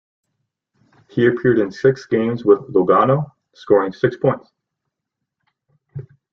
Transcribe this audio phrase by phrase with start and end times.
[1.11, 4.51] He appeared in six games with Lugano, scoring six points.